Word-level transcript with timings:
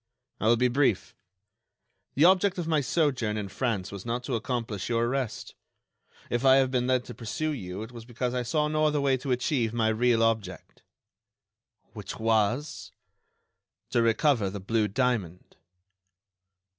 "I 0.39 0.47
will 0.47 0.57
be 0.57 0.67
brief. 0.67 1.13
The 2.15 2.25
object 2.25 2.57
of 2.57 2.67
my 2.67 2.81
sojourn 2.81 3.37
in 3.37 3.49
France 3.49 3.91
was 3.91 4.03
not 4.03 4.23
to 4.23 4.33
accomplish 4.33 4.89
your 4.89 5.05
arrest. 5.05 5.53
If 6.27 6.43
I 6.43 6.55
have 6.55 6.71
been 6.71 6.87
led 6.87 7.05
to 7.05 7.13
pursue 7.13 7.51
you, 7.51 7.83
it 7.83 7.91
was 7.91 8.03
because 8.03 8.33
I 8.33 8.41
saw 8.41 8.67
no 8.67 8.85
other 8.85 8.99
way 8.99 9.15
to 9.17 9.29
achieve 9.31 9.75
my 9.75 9.89
real 9.89 10.23
object." 10.23 10.81
"Which 11.93 12.17
was?" 12.19 12.93
"To 13.91 14.01
recover 14.01 14.49
the 14.49 14.59
blue 14.59 14.87
diamond." 14.87 15.55